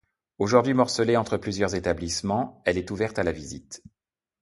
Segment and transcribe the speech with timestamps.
[0.39, 3.83] Aujourd'hui morcelée entre plusieurs établissements, elle est ouverte à la visite.